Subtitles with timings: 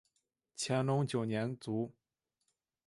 [0.57, 1.91] 乾隆九年卒。